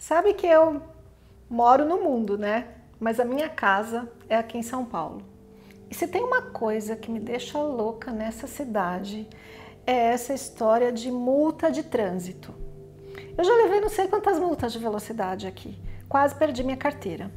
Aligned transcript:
Sabe 0.00 0.32
que 0.32 0.46
eu 0.46 0.80
moro 1.48 1.84
no 1.84 2.00
mundo, 2.00 2.38
né? 2.38 2.68
Mas 2.98 3.20
a 3.20 3.24
minha 3.24 3.50
casa 3.50 4.10
é 4.30 4.36
aqui 4.36 4.56
em 4.56 4.62
São 4.62 4.82
Paulo. 4.82 5.20
E 5.90 5.94
se 5.94 6.08
tem 6.08 6.24
uma 6.24 6.40
coisa 6.40 6.96
que 6.96 7.10
me 7.10 7.20
deixa 7.20 7.58
louca 7.58 8.10
nessa 8.10 8.46
cidade, 8.46 9.28
é 9.86 9.92
essa 9.92 10.32
história 10.32 10.90
de 10.90 11.12
multa 11.12 11.70
de 11.70 11.82
trânsito. 11.82 12.54
Eu 13.36 13.44
já 13.44 13.54
levei 13.56 13.78
não 13.82 13.90
sei 13.90 14.08
quantas 14.08 14.38
multas 14.38 14.72
de 14.72 14.78
velocidade 14.78 15.46
aqui, 15.46 15.78
quase 16.08 16.34
perdi 16.34 16.64
minha 16.64 16.78
carteira. 16.78 17.30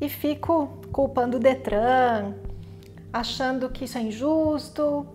E 0.00 0.08
fico 0.08 0.80
culpando 0.90 1.36
o 1.36 1.40
Detran, 1.40 2.34
achando 3.12 3.70
que 3.70 3.84
isso 3.84 3.96
é 3.96 4.00
injusto, 4.00 5.06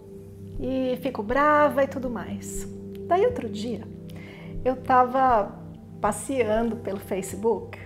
e 0.57 0.97
fico 1.01 1.21
brava 1.21 1.83
e 1.83 1.87
tudo 1.87 2.09
mais. 2.09 2.65
Daí 3.07 3.25
outro 3.25 3.49
dia, 3.49 3.85
eu 4.63 4.75
estava 4.75 5.59
passeando 6.01 6.75
pelo 6.77 6.99
Facebook 6.99 7.77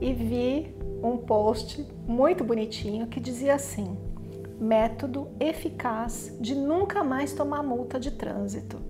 e 0.00 0.12
vi 0.12 0.74
um 1.02 1.18
post 1.18 1.86
muito 2.06 2.42
bonitinho 2.42 3.06
que 3.06 3.20
dizia 3.20 3.54
assim: 3.54 3.96
método 4.58 5.28
eficaz 5.38 6.36
de 6.40 6.54
nunca 6.54 7.04
mais 7.04 7.32
tomar 7.32 7.62
multa 7.62 8.00
de 8.00 8.10
trânsito. 8.10 8.80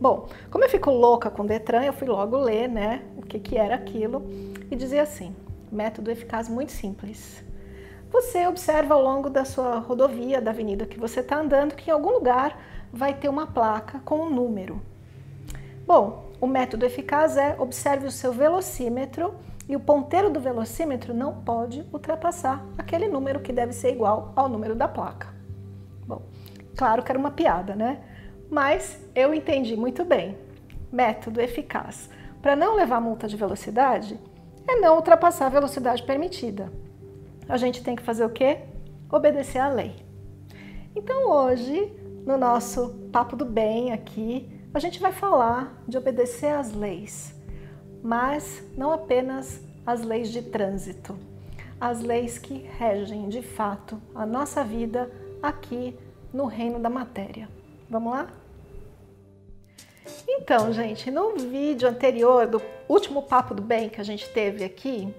Bom, 0.00 0.28
como 0.50 0.64
eu 0.64 0.68
fico 0.68 0.90
louca 0.90 1.30
com 1.30 1.42
o 1.42 1.46
Detran, 1.46 1.84
eu 1.84 1.92
fui 1.92 2.08
logo 2.08 2.36
ler, 2.36 2.68
né, 2.68 3.02
o 3.16 3.22
que, 3.22 3.38
que 3.38 3.56
era 3.56 3.74
aquilo 3.74 4.22
e 4.70 4.76
dizia 4.76 5.02
assim: 5.02 5.34
método 5.72 6.10
eficaz 6.10 6.48
muito 6.48 6.72
simples. 6.72 7.42
Você 8.10 8.46
observa 8.46 8.94
ao 8.94 9.02
longo 9.02 9.30
da 9.30 9.44
sua 9.44 9.78
rodovia, 9.78 10.40
da 10.40 10.50
avenida 10.50 10.84
que 10.84 10.98
você 10.98 11.20
está 11.20 11.38
andando, 11.38 11.76
que 11.76 11.90
em 11.90 11.92
algum 11.92 12.10
lugar 12.10 12.60
vai 12.92 13.14
ter 13.14 13.28
uma 13.28 13.46
placa 13.46 14.00
com 14.04 14.22
um 14.22 14.30
número. 14.30 14.80
Bom, 15.86 16.29
o 16.40 16.46
método 16.46 16.86
eficaz 16.86 17.36
é 17.36 17.54
observe 17.58 18.06
o 18.06 18.10
seu 18.10 18.32
velocímetro 18.32 19.34
e 19.68 19.76
o 19.76 19.80
ponteiro 19.80 20.30
do 20.30 20.40
velocímetro 20.40 21.12
não 21.12 21.42
pode 21.42 21.86
ultrapassar 21.92 22.64
aquele 22.78 23.08
número 23.08 23.40
que 23.40 23.52
deve 23.52 23.72
ser 23.72 23.92
igual 23.92 24.32
ao 24.34 24.48
número 24.48 24.74
da 24.74 24.88
placa. 24.88 25.28
Bom, 26.06 26.22
claro 26.76 27.02
que 27.02 27.12
era 27.12 27.18
uma 27.18 27.30
piada, 27.30 27.76
né? 27.76 28.00
Mas 28.50 29.00
eu 29.14 29.34
entendi 29.34 29.76
muito 29.76 30.04
bem. 30.04 30.36
Método 30.90 31.40
eficaz 31.40 32.08
para 32.40 32.56
não 32.56 32.74
levar 32.74 33.00
multa 33.00 33.28
de 33.28 33.36
velocidade 33.36 34.18
é 34.66 34.76
não 34.76 34.96
ultrapassar 34.96 35.46
a 35.46 35.50
velocidade 35.50 36.02
permitida. 36.02 36.72
A 37.48 37.56
gente 37.56 37.84
tem 37.84 37.94
que 37.94 38.02
fazer 38.02 38.24
o 38.24 38.30
quê? 38.30 38.60
Obedecer 39.12 39.58
à 39.58 39.68
lei. 39.68 39.94
Então 40.96 41.30
hoje, 41.30 41.92
no 42.26 42.36
nosso 42.36 42.88
papo 43.12 43.36
do 43.36 43.44
bem 43.44 43.92
aqui, 43.92 44.59
a 44.72 44.78
gente 44.78 45.00
vai 45.00 45.12
falar 45.12 45.82
de 45.86 45.98
obedecer 45.98 46.52
às 46.52 46.72
leis, 46.72 47.34
mas 48.02 48.62
não 48.76 48.92
apenas 48.92 49.60
as 49.84 50.02
leis 50.02 50.30
de 50.30 50.42
trânsito, 50.42 51.18
as 51.80 52.00
leis 52.00 52.38
que 52.38 52.54
regem 52.78 53.28
de 53.28 53.42
fato 53.42 54.00
a 54.14 54.24
nossa 54.24 54.62
vida 54.62 55.10
aqui 55.42 55.98
no 56.32 56.46
reino 56.46 56.78
da 56.78 56.88
matéria. 56.88 57.48
Vamos 57.88 58.12
lá? 58.12 58.28
Então, 60.28 60.72
gente, 60.72 61.10
no 61.10 61.36
vídeo 61.36 61.88
anterior 61.88 62.46
do 62.46 62.62
último 62.88 63.22
papo 63.22 63.54
do 63.54 63.62
bem 63.62 63.88
que 63.88 64.00
a 64.00 64.04
gente 64.04 64.28
teve 64.28 64.62
aqui, 64.62 65.12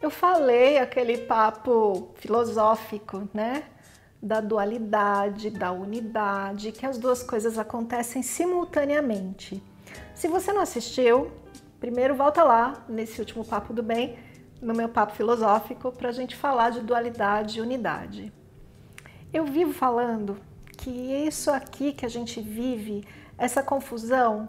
eu 0.00 0.10
falei 0.10 0.78
aquele 0.78 1.18
papo 1.18 2.10
filosófico, 2.14 3.28
né? 3.34 3.64
Da 4.26 4.40
dualidade, 4.40 5.50
da 5.50 5.70
unidade, 5.70 6.72
que 6.72 6.84
as 6.84 6.98
duas 6.98 7.22
coisas 7.22 7.56
acontecem 7.58 8.22
simultaneamente. 8.22 9.62
Se 10.14 10.26
você 10.26 10.52
não 10.52 10.62
assistiu, 10.62 11.30
primeiro 11.78 12.16
volta 12.16 12.42
lá 12.42 12.84
nesse 12.88 13.20
último 13.20 13.44
papo 13.44 13.72
do 13.72 13.84
bem, 13.84 14.18
no 14.60 14.74
meu 14.74 14.88
papo 14.88 15.14
filosófico, 15.14 15.92
para 15.92 16.08
a 16.08 16.12
gente 16.12 16.34
falar 16.34 16.70
de 16.70 16.80
dualidade 16.80 17.58
e 17.58 17.62
unidade. 17.62 18.32
Eu 19.32 19.44
vivo 19.44 19.72
falando 19.72 20.38
que 20.76 20.90
isso 20.90 21.48
aqui 21.52 21.92
que 21.92 22.04
a 22.04 22.08
gente 22.08 22.40
vive, 22.40 23.04
essa 23.38 23.62
confusão, 23.62 24.48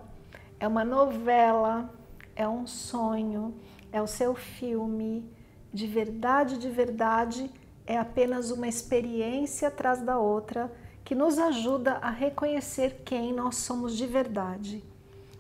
é 0.60 0.68
uma 0.68 0.84
novela, 0.84 1.94
é 2.36 2.48
um 2.48 2.66
sonho, 2.66 3.54
é 3.92 4.02
o 4.02 4.08
seu 4.08 4.34
filme, 4.34 5.24
de 5.72 5.86
verdade, 5.86 6.58
de 6.58 6.70
verdade 6.70 7.52
é 7.88 7.98
apenas 7.98 8.52
uma 8.52 8.68
experiência 8.68 9.70
atrás 9.70 10.02
da 10.02 10.20
outra 10.20 10.72
que 11.06 11.16
nos 11.16 11.40
ajuda 11.40 11.94
a 12.02 12.10
reconhecer 12.10 13.02
quem 13.06 13.34
nós 13.34 13.56
somos 13.56 13.96
de 13.96 14.06
verdade. 14.06 14.84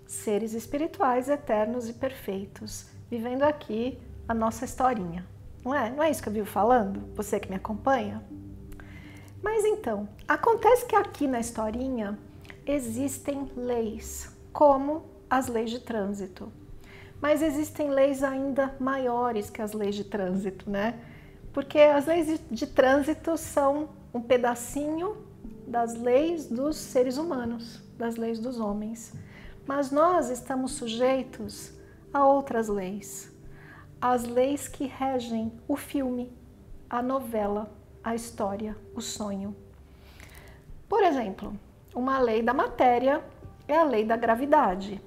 Seres 0.07 0.53
espirituais 0.53 1.27
eternos 1.27 1.89
e 1.89 1.93
perfeitos, 1.93 2.87
vivendo 3.11 3.43
aqui 3.43 3.99
a 4.25 4.33
nossa 4.33 4.63
historinha. 4.63 5.27
Não 5.63 5.75
é? 5.75 5.91
Não 5.91 6.01
é 6.01 6.09
isso 6.09 6.23
que 6.23 6.29
eu 6.29 6.33
vivo 6.33 6.47
falando? 6.47 7.13
Você 7.15 7.37
que 7.37 7.49
me 7.49 7.57
acompanha? 7.57 8.23
Mas 9.43 9.65
então, 9.65 10.07
acontece 10.25 10.85
que 10.85 10.95
aqui 10.95 11.27
na 11.27 11.41
historinha 11.41 12.17
existem 12.65 13.51
leis, 13.57 14.31
como 14.53 15.03
as 15.29 15.47
leis 15.47 15.69
de 15.69 15.79
trânsito. 15.79 16.49
Mas 17.21 17.41
existem 17.41 17.89
leis 17.89 18.23
ainda 18.23 18.73
maiores 18.79 19.49
que 19.49 19.61
as 19.61 19.73
leis 19.73 19.95
de 19.95 20.05
trânsito, 20.05 20.69
né? 20.69 20.97
Porque 21.53 21.79
as 21.79 22.05
leis 22.05 22.27
de, 22.27 22.37
de 22.37 22.67
trânsito 22.67 23.37
são 23.37 23.89
um 24.13 24.21
pedacinho 24.21 25.17
das 25.67 25.95
leis 25.95 26.47
dos 26.47 26.77
seres 26.77 27.17
humanos, 27.17 27.81
das 27.97 28.15
leis 28.15 28.39
dos 28.39 28.59
homens. 28.59 29.13
Mas 29.65 29.91
nós 29.91 30.29
estamos 30.29 30.71
sujeitos 30.71 31.73
a 32.13 32.25
outras 32.25 32.67
leis, 32.67 33.35
as 34.01 34.23
leis 34.23 34.67
que 34.67 34.85
regem 34.85 35.51
o 35.67 35.75
filme, 35.75 36.31
a 36.89 37.01
novela, 37.01 37.69
a 38.03 38.15
história, 38.15 38.77
o 38.95 39.01
sonho. 39.01 39.55
Por 40.87 41.03
exemplo, 41.03 41.53
uma 41.93 42.17
lei 42.19 42.41
da 42.41 42.53
matéria 42.53 43.21
é 43.67 43.77
a 43.77 43.83
lei 43.83 44.05
da 44.05 44.15
gravidade. 44.15 45.01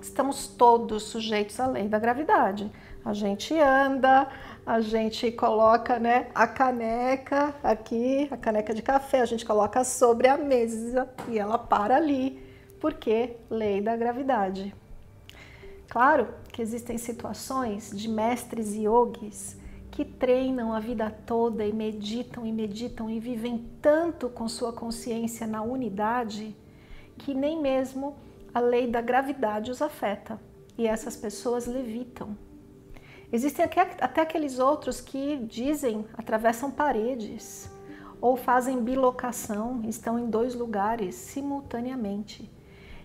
Estamos 0.00 0.46
todos 0.46 1.04
sujeitos 1.04 1.58
à 1.58 1.66
lei 1.66 1.88
da 1.88 1.98
gravidade. 1.98 2.70
A 3.04 3.12
gente 3.12 3.58
anda, 3.58 4.28
a 4.64 4.80
gente 4.80 5.30
coloca 5.32 5.98
né, 5.98 6.28
a 6.34 6.46
caneca 6.46 7.54
aqui, 7.62 8.28
a 8.30 8.36
caneca 8.36 8.74
de 8.74 8.82
café, 8.82 9.20
a 9.20 9.26
gente 9.26 9.44
coloca 9.44 9.82
sobre 9.84 10.28
a 10.28 10.36
mesa 10.36 11.08
e 11.28 11.38
ela 11.38 11.58
para 11.58 11.96
ali, 11.96 12.42
porque 12.80 13.36
lei 13.50 13.80
da 13.80 13.96
gravidade. 13.96 14.74
Claro 15.88 16.28
que 16.52 16.60
existem 16.60 16.98
situações 16.98 17.90
de 17.90 18.08
mestres 18.08 18.74
yogis 18.74 19.56
que 19.90 20.04
treinam 20.04 20.72
a 20.72 20.78
vida 20.78 21.10
toda 21.26 21.64
e 21.64 21.72
meditam 21.72 22.46
e 22.46 22.52
meditam 22.52 23.10
e 23.10 23.18
vivem 23.18 23.66
tanto 23.80 24.28
com 24.28 24.46
sua 24.46 24.72
consciência 24.72 25.46
na 25.46 25.62
unidade 25.62 26.54
que 27.16 27.34
nem 27.34 27.60
mesmo 27.60 28.16
a 28.58 28.60
lei 28.60 28.88
da 28.88 29.00
gravidade 29.00 29.70
os 29.70 29.80
afeta 29.80 30.38
e 30.76 30.86
essas 30.86 31.16
pessoas 31.16 31.66
levitam. 31.66 32.36
Existem 33.32 33.64
até 34.00 34.22
aqueles 34.22 34.58
outros 34.58 35.00
que 35.00 35.36
dizem, 35.36 36.04
atravessam 36.14 36.70
paredes 36.70 37.70
ou 38.20 38.36
fazem 38.36 38.82
bilocação, 38.82 39.82
estão 39.84 40.18
em 40.18 40.28
dois 40.28 40.54
lugares 40.54 41.14
simultaneamente. 41.14 42.50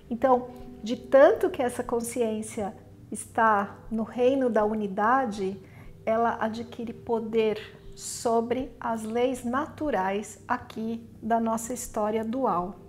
Então, 0.10 0.48
de 0.82 0.96
tanto 0.96 1.52
que 1.52 1.62
essa 1.62 1.84
consciência 1.84 2.76
está 3.12 3.78
no 3.92 4.04
reino 4.04 4.50
da 4.50 4.66
unidade, 4.66 5.60
ela 6.04 6.38
adquire 6.40 6.94
poder 6.94 7.60
sobre 7.96 8.72
as 8.80 9.04
leis 9.04 9.44
naturais 9.44 10.44
aqui 10.48 11.08
da 11.22 11.40
nossa 11.40 11.74
história 11.74 12.24
dual. 12.24 12.83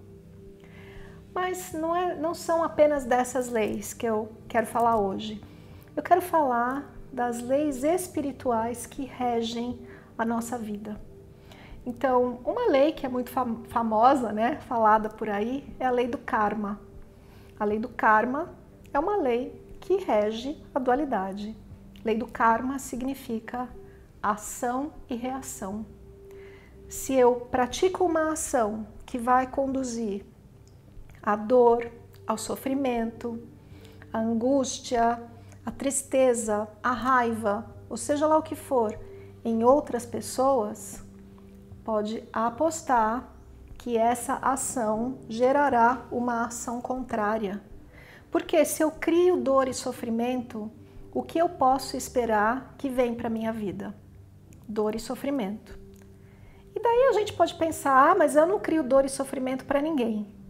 Mas 1.34 1.72
não, 1.72 1.94
é, 1.94 2.14
não 2.14 2.32
são 2.32 2.62
apenas 2.62 3.04
dessas 3.04 3.50
leis 3.50 3.92
que 3.92 4.06
eu 4.06 4.30
quero 4.48 4.66
falar 4.66 4.96
hoje. 4.96 5.42
Eu 5.96 6.02
quero 6.02 6.22
falar 6.22 6.94
das 7.12 7.40
leis 7.40 7.82
espirituais 7.82 8.86
que 8.86 9.04
regem 9.04 9.78
a 10.16 10.24
nossa 10.24 10.56
vida. 10.56 11.00
Então, 11.84 12.38
uma 12.44 12.68
lei 12.68 12.92
que 12.92 13.04
é 13.04 13.08
muito 13.08 13.30
famosa, 13.68 14.32
né, 14.32 14.56
falada 14.62 15.10
por 15.10 15.28
aí, 15.28 15.68
é 15.78 15.84
a 15.84 15.90
lei 15.90 16.06
do 16.06 16.18
karma. 16.18 16.80
A 17.58 17.64
lei 17.64 17.78
do 17.78 17.88
karma 17.88 18.54
é 18.92 18.98
uma 18.98 19.16
lei 19.16 19.60
que 19.80 19.96
rege 19.96 20.56
a 20.74 20.78
dualidade. 20.78 21.56
Lei 22.04 22.16
do 22.16 22.26
karma 22.26 22.78
significa 22.78 23.68
ação 24.22 24.92
e 25.10 25.14
reação. 25.14 25.84
Se 26.88 27.12
eu 27.12 27.34
pratico 27.34 28.04
uma 28.04 28.32
ação 28.32 28.86
que 29.04 29.18
vai 29.18 29.46
conduzir 29.46 30.24
à 31.24 31.34
dor, 31.36 31.90
ao 32.26 32.36
sofrimento, 32.36 33.42
à 34.12 34.18
angústia, 34.18 35.22
à 35.64 35.70
tristeza, 35.70 36.68
à 36.82 36.92
raiva, 36.92 37.66
ou 37.88 37.96
seja 37.96 38.26
lá 38.26 38.36
o 38.36 38.42
que 38.42 38.54
for, 38.54 38.98
em 39.42 39.64
outras 39.64 40.04
pessoas, 40.04 41.02
pode 41.82 42.22
apostar 42.32 43.32
que 43.78 43.96
essa 43.96 44.34
ação 44.36 45.18
gerará 45.28 46.06
uma 46.10 46.46
ação 46.46 46.80
contrária. 46.80 47.62
Porque 48.30 48.64
se 48.64 48.82
eu 48.82 48.90
crio 48.90 49.36
dor 49.36 49.68
e 49.68 49.74
sofrimento, 49.74 50.70
o 51.12 51.22
que 51.22 51.38
eu 51.38 51.48
posso 51.48 51.96
esperar 51.96 52.74
que 52.76 52.88
vem 52.88 53.14
para 53.14 53.30
minha 53.30 53.52
vida? 53.52 53.94
Dor 54.66 54.94
e 54.94 54.98
sofrimento. 54.98 55.78
E 56.74 56.80
daí 56.80 57.08
a 57.10 57.12
gente 57.12 57.32
pode 57.32 57.54
pensar: 57.54 58.10
ah, 58.10 58.14
mas 58.14 58.34
eu 58.34 58.46
não 58.46 58.58
crio 58.58 58.82
dor 58.82 59.04
e 59.04 59.08
sofrimento 59.08 59.64
para 59.64 59.80
ninguém. 59.80 60.43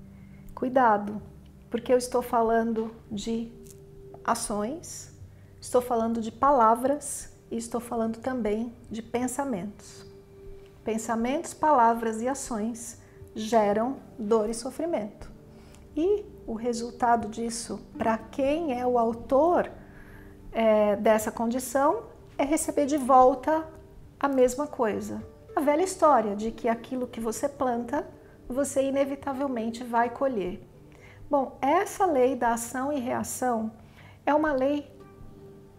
Cuidado, 0.64 1.20
porque 1.68 1.92
eu 1.92 1.98
estou 1.98 2.22
falando 2.22 2.90
de 3.10 3.52
ações, 4.24 5.12
estou 5.60 5.82
falando 5.82 6.22
de 6.22 6.32
palavras 6.32 7.30
e 7.50 7.58
estou 7.58 7.82
falando 7.82 8.18
também 8.18 8.74
de 8.90 9.02
pensamentos. 9.02 10.06
Pensamentos, 10.82 11.52
palavras 11.52 12.22
e 12.22 12.28
ações 12.28 12.98
geram 13.34 13.96
dor 14.18 14.48
e 14.48 14.54
sofrimento. 14.54 15.30
E 15.94 16.24
o 16.46 16.54
resultado 16.54 17.28
disso, 17.28 17.78
para 17.98 18.16
quem 18.16 18.80
é 18.80 18.86
o 18.86 18.98
autor 18.98 19.70
é, 20.50 20.96
dessa 20.96 21.30
condição, 21.30 22.04
é 22.38 22.42
receber 22.42 22.86
de 22.86 22.96
volta 22.96 23.68
a 24.18 24.28
mesma 24.28 24.66
coisa. 24.66 25.22
A 25.54 25.60
velha 25.60 25.82
história 25.82 26.34
de 26.34 26.50
que 26.50 26.70
aquilo 26.70 27.06
que 27.06 27.20
você 27.20 27.50
planta, 27.50 28.08
você 28.48 28.82
inevitavelmente 28.82 29.84
vai 29.84 30.10
colher. 30.10 30.60
Bom, 31.30 31.58
essa 31.60 32.06
lei 32.06 32.36
da 32.36 32.52
ação 32.52 32.92
e 32.92 33.00
reação 33.00 33.72
é 34.26 34.34
uma 34.34 34.52
lei 34.52 34.90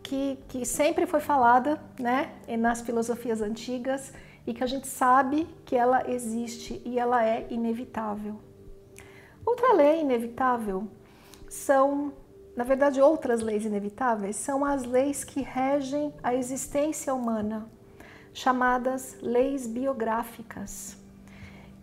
que, 0.01 0.37
que 0.47 0.65
sempre 0.65 1.05
foi 1.05 1.19
falada 1.19 1.81
né, 1.99 2.35
nas 2.59 2.81
filosofias 2.81 3.41
antigas 3.41 4.13
e 4.45 4.53
que 4.53 4.63
a 4.63 4.67
gente 4.67 4.87
sabe 4.87 5.47
que 5.65 5.75
ela 5.75 6.09
existe 6.09 6.81
e 6.85 6.99
ela 6.99 7.25
é 7.25 7.47
inevitável. 7.49 8.39
Outra 9.45 9.73
lei 9.73 10.01
inevitável 10.01 10.87
são, 11.47 12.13
na 12.55 12.63
verdade, 12.63 13.01
outras 13.01 13.41
leis 13.41 13.65
inevitáveis 13.65 14.35
são 14.35 14.63
as 14.65 14.83
leis 14.83 15.23
que 15.23 15.41
regem 15.41 16.13
a 16.21 16.33
existência 16.35 17.13
humana, 17.13 17.69
chamadas 18.33 19.17
leis 19.21 19.65
biográficas. 19.67 20.97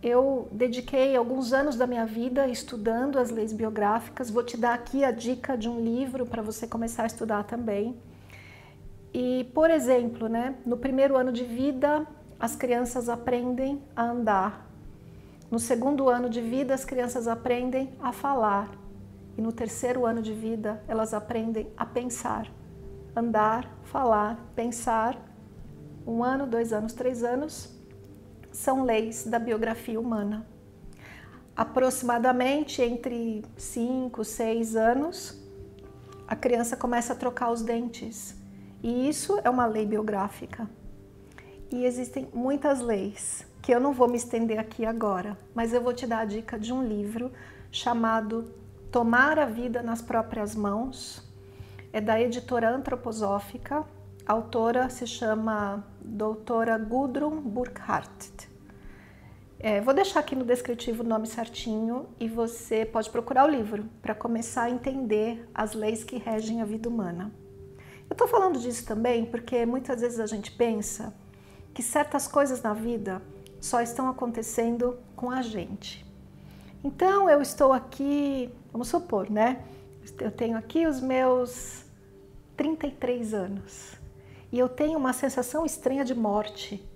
Eu 0.02 0.48
dediquei 0.50 1.14
alguns 1.14 1.52
anos 1.52 1.76
da 1.76 1.86
minha 1.86 2.04
vida 2.04 2.48
estudando 2.48 3.20
as 3.20 3.30
leis 3.30 3.52
biográficas. 3.52 4.30
Vou 4.30 4.42
te 4.42 4.56
dar 4.56 4.74
aqui 4.74 5.04
a 5.04 5.12
dica 5.12 5.56
de 5.56 5.68
um 5.68 5.80
livro 5.80 6.26
para 6.26 6.42
você 6.42 6.66
começar 6.66 7.04
a 7.04 7.06
estudar 7.06 7.44
também. 7.44 7.96
E, 9.14 9.44
por 9.54 9.70
exemplo, 9.70 10.28
né, 10.28 10.56
no 10.66 10.76
primeiro 10.76 11.16
ano 11.16 11.30
de 11.30 11.44
vida, 11.44 12.04
as 12.40 12.56
crianças 12.56 13.08
aprendem 13.08 13.80
a 13.94 14.02
andar. 14.02 14.68
No 15.48 15.60
segundo 15.60 16.08
ano 16.08 16.28
de 16.28 16.40
vida, 16.40 16.74
as 16.74 16.84
crianças 16.84 17.28
aprendem 17.28 17.92
a 18.00 18.10
falar. 18.10 18.72
E 19.38 19.40
no 19.40 19.52
terceiro 19.52 20.04
ano 20.04 20.20
de 20.20 20.32
vida, 20.32 20.82
elas 20.88 21.14
aprendem 21.14 21.70
a 21.76 21.86
pensar. 21.86 22.50
Andar, 23.14 23.70
falar, 23.84 24.50
pensar. 24.56 25.16
Um 26.04 26.24
ano, 26.24 26.44
dois 26.44 26.72
anos, 26.72 26.92
três 26.92 27.22
anos 27.22 27.80
são 28.52 28.84
leis 28.84 29.24
da 29.24 29.38
biografia 29.38 29.98
humana. 29.98 30.46
Aproximadamente 31.56 32.80
entre 32.80 33.44
cinco, 33.56 34.24
seis 34.24 34.76
anos, 34.76 35.42
a 36.26 36.36
criança 36.36 36.76
começa 36.76 37.12
a 37.12 37.16
trocar 37.16 37.50
os 37.50 37.62
dentes. 37.62 38.34
E 38.82 39.08
isso 39.08 39.38
é 39.44 39.50
uma 39.50 39.66
lei 39.66 39.86
biográfica. 39.86 40.68
E 41.70 41.84
existem 41.84 42.28
muitas 42.32 42.80
leis 42.80 43.46
que 43.62 43.72
eu 43.72 43.78
não 43.80 43.92
vou 43.92 44.08
me 44.08 44.16
estender 44.16 44.58
aqui 44.58 44.84
agora, 44.84 45.38
mas 45.54 45.72
eu 45.72 45.80
vou 45.80 45.94
te 45.94 46.06
dar 46.06 46.20
a 46.20 46.24
dica 46.24 46.58
de 46.58 46.72
um 46.72 46.82
livro 46.82 47.30
chamado 47.70 48.52
Tomar 48.90 49.38
a 49.38 49.46
Vida 49.46 49.82
nas 49.82 50.02
Próprias 50.02 50.54
Mãos. 50.54 51.22
É 51.92 52.00
da 52.00 52.20
editora 52.20 52.74
antroposófica. 52.74 53.84
Autora 54.26 54.88
se 54.88 55.04
chama 55.04 55.84
doutora 56.00 56.78
Gudrun 56.78 57.40
Burkhardt. 57.40 58.48
É, 59.58 59.80
vou 59.80 59.92
deixar 59.92 60.20
aqui 60.20 60.36
no 60.36 60.44
descritivo 60.44 61.02
o 61.02 61.06
nome 61.06 61.26
certinho 61.26 62.06
e 62.20 62.28
você 62.28 62.86
pode 62.86 63.10
procurar 63.10 63.44
o 63.44 63.50
livro 63.50 63.84
para 64.00 64.14
começar 64.14 64.64
a 64.64 64.70
entender 64.70 65.48
as 65.52 65.74
leis 65.74 66.04
que 66.04 66.18
regem 66.18 66.62
a 66.62 66.64
vida 66.64 66.88
humana. 66.88 67.32
Eu 68.08 68.14
estou 68.14 68.28
falando 68.28 68.60
disso 68.60 68.86
também 68.86 69.26
porque 69.26 69.66
muitas 69.66 70.00
vezes 70.00 70.20
a 70.20 70.26
gente 70.26 70.52
pensa 70.52 71.12
que 71.74 71.82
certas 71.82 72.28
coisas 72.28 72.62
na 72.62 72.74
vida 72.74 73.20
só 73.60 73.80
estão 73.80 74.08
acontecendo 74.08 74.98
com 75.16 75.32
a 75.32 75.42
gente. 75.42 76.06
Então 76.84 77.28
eu 77.28 77.42
estou 77.42 77.72
aqui, 77.72 78.48
vamos 78.70 78.86
supor, 78.86 79.28
né? 79.28 79.64
Eu 80.20 80.30
tenho 80.30 80.56
aqui 80.56 80.86
os 80.86 81.00
meus 81.00 81.84
33 82.56 83.34
anos 83.34 84.01
e 84.52 84.58
eu 84.58 84.68
tenho 84.68 84.98
uma 84.98 85.14
sensação 85.14 85.64
estranha 85.64 86.04
de 86.04 86.14
morte, 86.14 86.86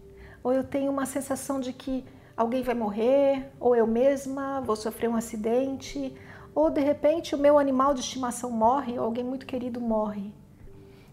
ou 0.44 0.52
eu 0.52 0.62
tenho 0.62 0.92
uma 0.92 1.06
sensação 1.06 1.58
de 1.58 1.72
que 1.72 2.04
alguém 2.36 2.62
vai 2.62 2.74
morrer, 2.74 3.50
ou 3.58 3.74
eu 3.74 3.86
mesma 3.86 4.60
vou 4.60 4.76
sofrer 4.76 5.08
um 5.08 5.16
acidente, 5.16 6.14
ou 6.54 6.68
de 6.68 6.82
repente 6.82 7.34
o 7.34 7.38
meu 7.38 7.58
animal 7.58 7.94
de 7.94 8.00
estimação 8.00 8.50
morre, 8.50 8.98
ou 8.98 9.06
alguém 9.06 9.24
muito 9.24 9.46
querido 9.46 9.80
morre. 9.80 10.34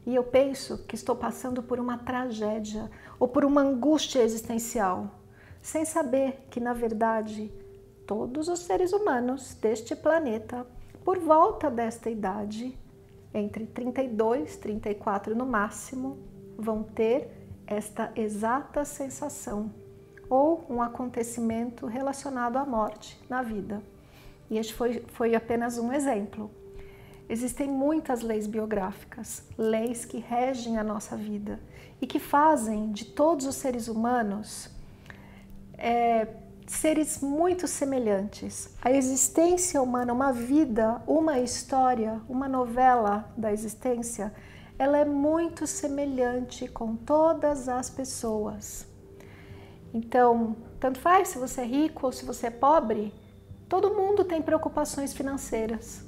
E 0.05 0.13
eu 0.13 0.23
penso 0.23 0.79
que 0.79 0.95
estou 0.95 1.15
passando 1.15 1.63
por 1.63 1.79
uma 1.79 1.97
tragédia 1.97 2.91
ou 3.17 3.25
por 3.25 3.45
uma 3.45 3.61
angústia 3.61 4.21
existencial, 4.21 5.11
sem 5.61 5.85
saber 5.85 6.45
que, 6.51 6.59
na 6.59 6.73
verdade, 6.73 7.49
todos 8.05 8.49
os 8.49 8.59
seres 8.59 8.91
humanos 8.91 9.53
deste 9.53 9.95
planeta, 9.95 10.67
por 11.05 11.17
volta 11.19 11.71
desta 11.71 12.09
idade, 12.09 12.77
entre 13.33 13.65
32 13.65 14.55
e 14.55 14.59
34 14.59 15.33
no 15.33 15.45
máximo, 15.45 16.32
vão 16.57 16.83
ter 16.83 17.29
esta 17.65 18.11
exata 18.15 18.83
sensação 18.85 19.71
ou 20.29 20.65
um 20.69 20.81
acontecimento 20.81 21.85
relacionado 21.85 22.57
à 22.57 22.65
morte 22.65 23.19
na 23.29 23.41
vida. 23.41 23.81
E 24.49 24.57
este 24.57 24.73
foi, 24.73 25.03
foi 25.09 25.35
apenas 25.35 25.77
um 25.77 25.91
exemplo. 25.91 26.49
Existem 27.29 27.67
muitas 27.67 28.21
leis 28.21 28.47
biográficas, 28.47 29.47
leis 29.57 30.05
que 30.05 30.17
regem 30.17 30.77
a 30.77 30.83
nossa 30.83 31.15
vida 31.15 31.59
e 32.01 32.05
que 32.05 32.19
fazem 32.19 32.91
de 32.91 33.05
todos 33.05 33.45
os 33.45 33.55
seres 33.55 33.87
humanos 33.87 34.69
é, 35.77 36.27
seres 36.67 37.21
muito 37.21 37.67
semelhantes. 37.67 38.69
A 38.81 38.91
existência 38.91 39.81
humana, 39.81 40.13
uma 40.13 40.31
vida, 40.31 41.01
uma 41.07 41.39
história, 41.39 42.21
uma 42.27 42.47
novela 42.47 43.31
da 43.37 43.51
existência, 43.51 44.33
ela 44.77 44.97
é 44.97 45.05
muito 45.05 45.67
semelhante 45.67 46.67
com 46.67 46.95
todas 46.95 47.69
as 47.69 47.89
pessoas. 47.89 48.87
Então, 49.93 50.55
tanto 50.79 50.99
faz 50.99 51.29
se 51.29 51.37
você 51.37 51.61
é 51.61 51.65
rico 51.65 52.05
ou 52.05 52.11
se 52.11 52.25
você 52.25 52.47
é 52.47 52.51
pobre, 52.51 53.13
todo 53.69 53.93
mundo 53.93 54.25
tem 54.25 54.41
preocupações 54.41 55.13
financeiras. 55.13 56.03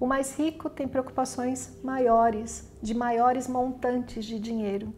O 0.00 0.06
mais 0.06 0.36
rico 0.38 0.70
tem 0.70 0.88
preocupações 0.88 1.78
maiores, 1.82 2.70
de 2.80 2.94
maiores 2.94 3.48
montantes 3.48 4.24
de 4.24 4.38
dinheiro, 4.38 4.94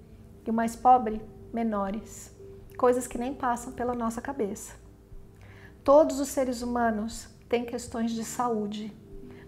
e 0.47 0.51
o 0.51 0.55
mais 0.55 0.77
pobre, 0.77 1.21
menores, 1.53 2.31
coisas 2.77 3.07
que 3.07 3.19
nem 3.19 3.35
passam 3.35 3.73
pela 3.73 3.95
nossa 3.95 4.21
cabeça. 4.21 4.75
Todos 5.83 6.21
os 6.21 6.29
seres 6.29 6.63
humanos 6.63 7.29
têm 7.49 7.65
questões 7.65 8.13
de 8.13 8.25
saúde, 8.25 8.93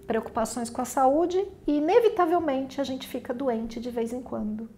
preocupações 0.07 0.69
com 0.69 0.81
a 0.81 0.85
saúde 0.85 1.47
e, 1.67 1.79
inevitavelmente, 1.79 2.81
a 2.81 2.85
gente 2.85 3.07
fica 3.07 3.33
doente 3.33 3.81
de 3.81 3.91
vez 3.91 4.13
em 4.13 4.23
quando. 4.23 4.69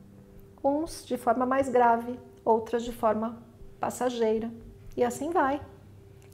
Uns 0.62 1.04
de 1.04 1.16
forma 1.16 1.44
mais 1.44 1.68
grave, 1.68 2.18
outras 2.44 2.82
de 2.82 2.92
forma 2.92 3.42
passageira, 3.80 4.50
e 4.96 5.02
assim 5.02 5.30
vai. 5.30 5.60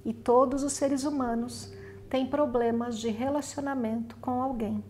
E 0.04 0.12
todos 0.12 0.62
os 0.62 0.72
seres 0.72 1.04
humanos 1.04 1.72
tem 2.08 2.26
problemas 2.26 2.98
de 2.98 3.08
relacionamento 3.08 4.16
com 4.16 4.42
alguém. 4.42 4.82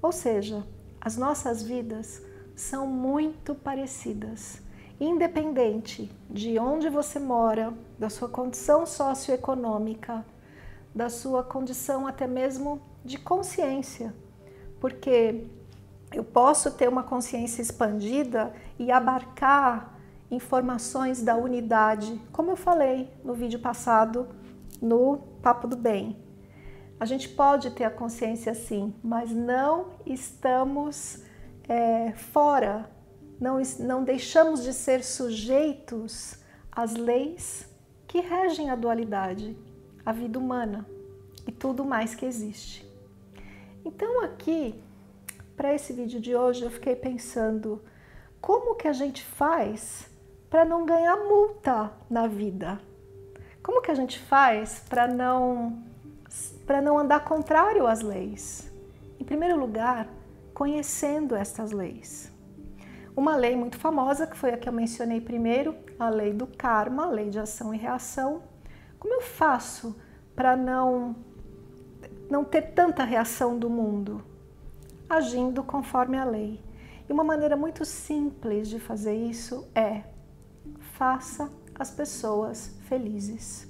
Ou 0.00 0.12
seja, 0.12 0.66
as 1.00 1.16
nossas 1.16 1.62
vidas 1.62 2.22
são 2.54 2.86
muito 2.86 3.54
parecidas, 3.54 4.60
independente 5.00 6.10
de 6.30 6.58
onde 6.58 6.88
você 6.88 7.18
mora, 7.18 7.72
da 7.98 8.08
sua 8.08 8.28
condição 8.28 8.86
socioeconômica, 8.86 10.24
da 10.94 11.08
sua 11.08 11.42
condição 11.42 12.06
até 12.06 12.26
mesmo 12.26 12.80
de 13.04 13.18
consciência. 13.18 14.14
porque 14.80 15.46
eu 16.12 16.24
posso 16.24 16.72
ter 16.72 16.88
uma 16.88 17.02
consciência 17.02 17.62
expandida 17.62 18.52
e 18.78 18.90
abarcar 18.90 19.98
informações 20.30 21.22
da 21.22 21.36
unidade, 21.36 22.20
como 22.32 22.50
eu 22.50 22.56
falei 22.56 23.08
no 23.24 23.32
vídeo 23.32 23.60
passado 23.60 24.28
no 24.80 25.18
Papo 25.42 25.68
do 25.68 25.76
Bem. 25.76 26.16
A 26.98 27.04
gente 27.04 27.28
pode 27.28 27.70
ter 27.70 27.84
a 27.84 27.90
consciência 27.90 28.54
sim, 28.54 28.94
mas 29.02 29.30
não 29.30 29.90
estamos 30.04 31.22
é, 31.68 32.12
fora, 32.12 32.90
não, 33.40 33.60
não 33.80 34.04
deixamos 34.04 34.62
de 34.62 34.72
ser 34.72 35.02
sujeitos 35.02 36.38
às 36.70 36.94
leis 36.94 37.68
que 38.06 38.20
regem 38.20 38.70
a 38.70 38.76
dualidade, 38.76 39.56
a 40.04 40.12
vida 40.12 40.38
humana 40.38 40.86
e 41.46 41.52
tudo 41.52 41.84
mais 41.84 42.14
que 42.14 42.26
existe. 42.26 42.91
Então, 43.84 44.22
aqui, 44.22 44.82
para 45.56 45.74
esse 45.74 45.92
vídeo 45.92 46.20
de 46.20 46.36
hoje, 46.36 46.62
eu 46.62 46.70
fiquei 46.70 46.94
pensando 46.94 47.82
como 48.40 48.74
que 48.76 48.86
a 48.86 48.92
gente 48.92 49.24
faz 49.24 50.08
para 50.48 50.64
não 50.64 50.84
ganhar 50.84 51.16
multa 51.16 51.92
na 52.10 52.26
vida? 52.26 52.80
Como 53.62 53.80
que 53.80 53.90
a 53.90 53.94
gente 53.94 54.18
faz 54.18 54.84
para 54.88 55.06
não 55.06 55.82
para 56.66 56.80
não 56.80 56.98
andar 56.98 57.24
contrário 57.24 57.86
às 57.86 58.00
leis? 58.00 58.70
Em 59.18 59.24
primeiro 59.24 59.58
lugar, 59.58 60.08
conhecendo 60.54 61.34
estas 61.34 61.72
leis. 61.72 62.32
Uma 63.16 63.36
lei 63.36 63.54
muito 63.54 63.78
famosa, 63.78 64.26
que 64.26 64.36
foi 64.36 64.52
a 64.52 64.56
que 64.56 64.68
eu 64.68 64.72
mencionei 64.72 65.20
primeiro, 65.20 65.74
a 65.98 66.08
lei 66.08 66.32
do 66.32 66.46
karma, 66.46 67.06
a 67.06 67.10
lei 67.10 67.30
de 67.30 67.38
ação 67.38 67.74
e 67.74 67.78
reação. 67.78 68.42
Como 68.98 69.14
eu 69.14 69.20
faço 69.20 69.96
para 70.34 70.56
não 70.56 71.14
não 72.30 72.44
ter 72.44 72.72
tanta 72.72 73.04
reação 73.04 73.58
do 73.58 73.68
mundo? 73.68 74.22
Agindo 75.08 75.62
conforme 75.62 76.16
a 76.16 76.24
lei. 76.24 76.60
E 77.08 77.12
uma 77.12 77.24
maneira 77.24 77.56
muito 77.56 77.84
simples 77.84 78.68
de 78.68 78.78
fazer 78.78 79.14
isso 79.14 79.68
é 79.74 80.04
faça 80.92 81.50
as 81.74 81.90
pessoas 81.90 82.76
felizes. 82.88 83.68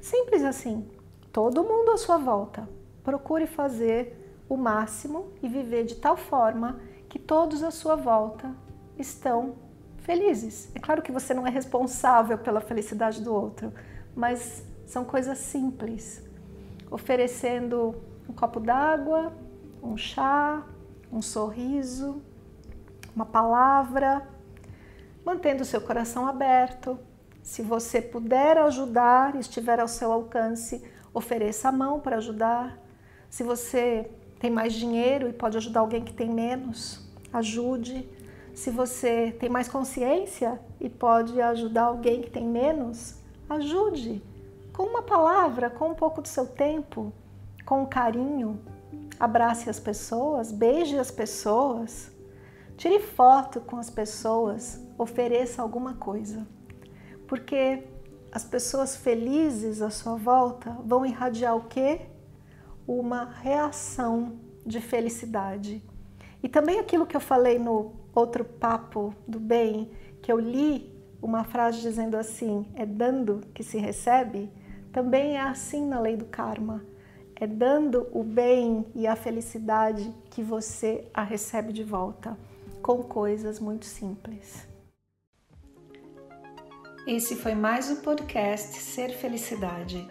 Simples 0.00 0.42
assim. 0.42 0.88
Todo 1.32 1.64
mundo 1.64 1.92
à 1.92 1.96
sua 1.96 2.18
volta. 2.18 2.68
Procure 3.02 3.46
fazer 3.46 4.44
o 4.48 4.56
máximo 4.56 5.32
e 5.42 5.48
viver 5.48 5.84
de 5.84 5.96
tal 5.96 6.16
forma 6.16 6.80
que 7.08 7.18
todos 7.18 7.62
à 7.62 7.70
sua 7.70 7.96
volta 7.96 8.54
estão 8.98 9.54
felizes. 9.98 10.70
É 10.74 10.78
claro 10.78 11.02
que 11.02 11.12
você 11.12 11.32
não 11.32 11.46
é 11.46 11.50
responsável 11.50 12.36
pela 12.38 12.60
felicidade 12.60 13.22
do 13.22 13.34
outro, 13.34 13.72
mas 14.14 14.64
são 14.86 15.04
coisas 15.04 15.38
simples. 15.38 16.22
Oferecendo 16.92 17.94
um 18.28 18.34
copo 18.34 18.60
d'água, 18.60 19.32
um 19.82 19.96
chá, 19.96 20.62
um 21.10 21.22
sorriso, 21.22 22.22
uma 23.16 23.24
palavra, 23.24 24.28
mantendo 25.24 25.64
seu 25.64 25.80
coração 25.80 26.26
aberto. 26.26 26.98
Se 27.42 27.62
você 27.62 28.02
puder 28.02 28.58
ajudar, 28.58 29.34
estiver 29.36 29.80
ao 29.80 29.88
seu 29.88 30.12
alcance, 30.12 30.84
ofereça 31.14 31.70
a 31.70 31.72
mão 31.72 31.98
para 31.98 32.18
ajudar. 32.18 32.78
Se 33.30 33.42
você 33.42 34.10
tem 34.38 34.50
mais 34.50 34.74
dinheiro 34.74 35.26
e 35.26 35.32
pode 35.32 35.56
ajudar 35.56 35.80
alguém 35.80 36.04
que 36.04 36.12
tem 36.12 36.28
menos, 36.28 37.10
ajude. 37.32 38.06
Se 38.54 38.70
você 38.70 39.34
tem 39.40 39.48
mais 39.48 39.66
consciência 39.66 40.60
e 40.78 40.90
pode 40.90 41.40
ajudar 41.40 41.84
alguém 41.84 42.20
que 42.20 42.30
tem 42.30 42.46
menos, 42.46 43.16
ajude. 43.48 44.22
Com 44.72 44.84
uma 44.84 45.02
palavra, 45.02 45.68
com 45.68 45.90
um 45.90 45.94
pouco 45.94 46.22
do 46.22 46.28
seu 46.28 46.46
tempo, 46.46 47.12
com 47.66 47.82
um 47.82 47.86
carinho. 47.86 48.58
Abrace 49.20 49.68
as 49.68 49.78
pessoas, 49.78 50.50
beije 50.50 50.98
as 50.98 51.10
pessoas, 51.10 52.10
tire 52.76 52.98
foto 52.98 53.60
com 53.60 53.76
as 53.76 53.90
pessoas, 53.90 54.80
ofereça 54.98 55.60
alguma 55.60 55.94
coisa. 55.94 56.46
Porque 57.28 57.84
as 58.32 58.44
pessoas 58.44 58.96
felizes 58.96 59.82
à 59.82 59.90
sua 59.90 60.16
volta 60.16 60.76
vão 60.84 61.04
irradiar 61.04 61.54
o 61.54 61.64
quê? 61.64 62.00
Uma 62.86 63.24
reação 63.24 64.40
de 64.64 64.80
felicidade. 64.80 65.82
E 66.42 66.48
também 66.48 66.78
aquilo 66.78 67.06
que 67.06 67.16
eu 67.16 67.20
falei 67.20 67.58
no 67.58 67.92
outro 68.14 68.44
papo 68.44 69.14
do 69.28 69.38
bem, 69.38 69.90
que 70.20 70.32
eu 70.32 70.40
li 70.40 70.92
uma 71.20 71.44
frase 71.44 71.80
dizendo 71.80 72.16
assim: 72.16 72.66
é 72.74 72.84
dando 72.84 73.40
que 73.54 73.62
se 73.62 73.78
recebe, 73.78 74.50
também 74.92 75.36
é 75.36 75.40
assim 75.40 75.86
na 75.86 75.98
lei 75.98 76.16
do 76.16 76.26
karma. 76.26 76.84
É 77.34 77.46
dando 77.46 78.08
o 78.12 78.22
bem 78.22 78.86
e 78.94 79.06
a 79.06 79.16
felicidade 79.16 80.14
que 80.30 80.42
você 80.42 81.08
a 81.12 81.24
recebe 81.24 81.72
de 81.72 81.82
volta, 81.82 82.38
com 82.80 83.02
coisas 83.02 83.58
muito 83.58 83.86
simples. 83.86 84.68
Esse 87.04 87.34
foi 87.34 87.54
mais 87.54 87.90
o 87.90 87.96
podcast 87.96 88.78
Ser 88.78 89.10
Felicidade. 89.10 90.08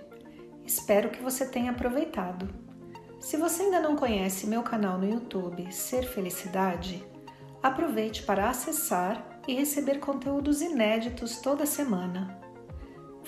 Espero 0.66 1.10
que 1.10 1.22
você 1.22 1.46
tenha 1.46 1.72
aproveitado. 1.72 2.50
Se 3.18 3.38
você 3.38 3.64
ainda 3.64 3.80
não 3.80 3.96
conhece 3.96 4.46
meu 4.46 4.62
canal 4.62 4.98
no 4.98 5.08
YouTube 5.08 5.72
Ser 5.72 6.04
Felicidade, 6.04 7.02
aproveite 7.64 8.24
para 8.24 8.50
acessar 8.50 9.40
e 9.48 9.54
receber 9.54 10.00
conteúdos 10.00 10.62
inéditos 10.62 11.38
toda 11.38 11.66
semana. 11.66 12.42